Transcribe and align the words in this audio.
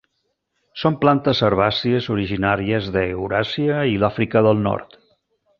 Són 0.83 0.95
plantes 1.03 1.41
herbàcies 1.49 2.09
originàries 2.15 2.89
d'Euràsia 2.97 3.87
i 3.93 4.03
l'Àfrica 4.05 4.47
del 4.49 4.69
nord. 4.71 5.03